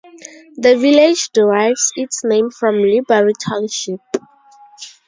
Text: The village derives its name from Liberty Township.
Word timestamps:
The 0.57 0.77
village 0.77 1.29
derives 1.31 1.91
its 1.95 2.23
name 2.23 2.49
from 2.49 2.81
Liberty 2.81 3.33
Township. 3.39 3.99